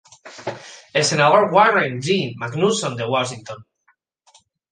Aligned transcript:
El 1.01 1.05
senador 1.09 1.45
Warren 1.57 2.01
G. 2.07 2.17
Magnuson 2.43 2.95
de 3.01 3.07
Washington. 3.13 3.63